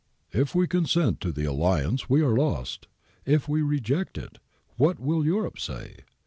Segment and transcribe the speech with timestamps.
[0.31, 2.87] 'If we consent to the alliance we are lost.
[3.23, 4.39] If we reject it,
[4.75, 5.97] what will Europe say